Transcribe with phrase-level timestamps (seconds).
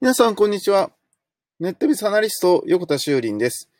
[0.00, 0.90] 皆さん、こんにちは。
[1.60, 3.70] ネットビスアナリスト、横田修林です。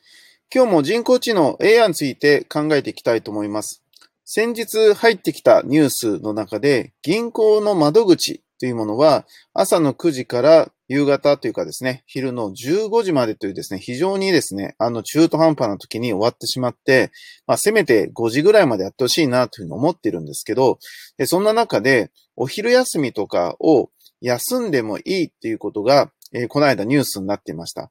[0.54, 3.82] 今日も人工知能 AI について考えていきたいと思います。
[4.24, 17.10] 先日入ってきたニュースの中で、銀行の窓口というものは、朝の9時から夕方というかですね、昼の15時までというですね、非常にですね、あの中途半端な時に終わってしまって、
[17.46, 20.78] まあ、せめて5時ぐらいまでやってほしいなというふうに思っているんですけど、
[21.24, 23.90] そんな中で、お昼休みとかを
[24.20, 27.90] 休んでもいいっていうことが、えー、この間ニュースになっていました。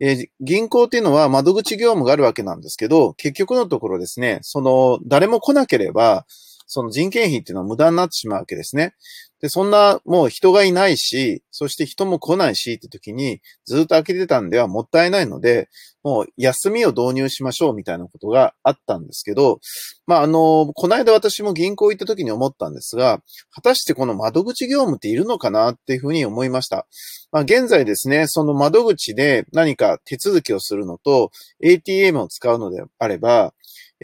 [0.00, 6.26] えー、銀行っていうのは窓口業務があるわけなんですけど、結局のところですね、その、誰も来なければ、
[6.66, 8.94] その人件費っていうのは無駄になってしまうわけですね。
[9.40, 15.68] で、そんなもう人がいないし、そして人も来ないしって時にずっと開けてたんではもったいないので、
[16.02, 19.60] もう休みを導入しましょうみたいなことがあったんですけど、
[20.06, 26.86] まあ、あの、この間私も銀行行った時に思ったんですが、果たしてこの窓口業務っているのかなっていうふうに思いました。
[27.30, 31.30] まあ、現在ですね、その窓口で何か手続きをするのと
[31.62, 33.52] ATM を使うのであれば、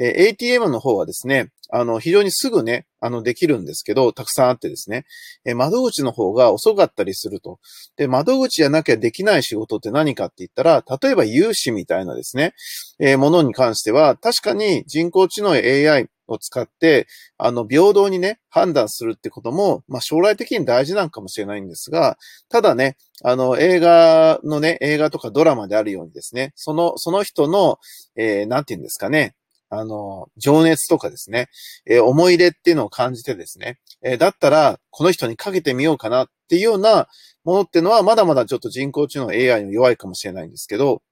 [0.03, 5.05] え ATM の方はですね、あの、非常にすぐね、あの、できるんですけど、たくさんあってですね、
[5.45, 7.59] え窓口の方が遅かったりすると。
[7.97, 12.55] で、窓口じゃなきゃできない仕事って何かって言ったら、例えば融資みたいなですね、
[12.99, 22.17] えものに関しては、確かに人工知能 AI を使って、あの、平等にね、判断するってことも、まあ、将来的に大事なのかもしれないんですが、
[22.49, 27.79] ただね、あの、映画のね、映画とかドラマであるようにですね、その、その人の、
[28.17, 29.35] えー、なんて言うんですかね、
[29.71, 31.49] あの、情熱とかですね、
[31.87, 37.09] えー、思い入れっていうのを感じてですね、えー、だったら、この人にかけてみようかなっていうような
[37.45, 41.03] ものっていうのは、まだまだちょっと人工知能 AI に弱いかもしれないんですけど、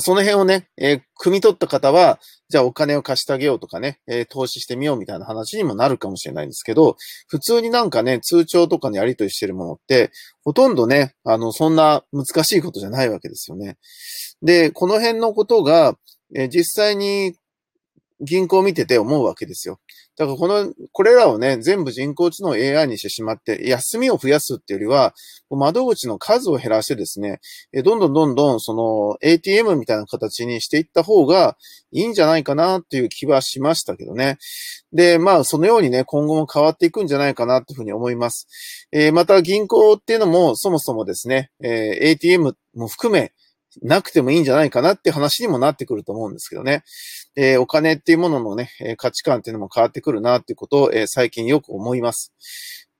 [0.00, 6.96] その辺をね、えー、汲み取った方は、じゃあお金を貸してあげようとかね、えー、投資してみようみたいな話にもなるかもしれないんですけど、
[7.28, 10.10] 普通になんかね、通帳とかのやり取りしてるものって、
[10.44, 13.78] ほとんどね、あの、そんな難しいことじゃないわけですよね。
[14.42, 15.96] で、この辺のことが、
[16.34, 17.36] え実際に
[18.20, 19.80] 銀行を見てて思うわけですよ。
[20.16, 25.14] だからこの、これらをね、全部人工知能 AI にしてしまって、休みを増やすっていうよりは、
[25.50, 27.40] 窓口の数を減らしてですね、
[27.84, 31.56] どんどんどんどんその ATM みたいな形にしていった方が
[31.92, 34.38] いいんじゃないかなっていう気はしましたけどね。
[34.92, 38.46] で、まあ、そのようにね、今後も変わっていくんじゃないかなっていうふうに思います。
[38.92, 43.32] えー、また銀行っていうのもそもそもですね、えー、ATM も含め、
[43.82, 46.84] なくてもいいんじゃないかなって話にもなってくると思うんですけどね。
[47.36, 52.32] えー、お金っていうもののね、価値観っていうのも変わってくるなっていうことを、えー、最近よく思います。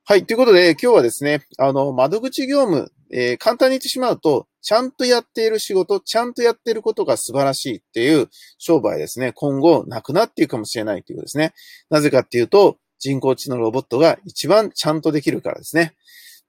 [0.05, 0.27] はい。
[0.27, 11.55] ということで、今日はですね、あの、窓口業務、えー、簡単に言ってしまうと、ちゃんとやっている仕事、ちゃんとやっていることが素晴らしいっていう商売ですね、今後なくなっていくかもしれないということですね。
[11.91, 15.95] なぜかっていうと、人工知能ロボットが一番ちゃんとできるからですね。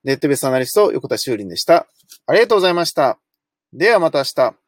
[0.03, 1.88] ネットベースアナリスト、横田修林でした。
[2.28, 3.19] ありがとうございました。
[3.74, 4.65] ではまた明日。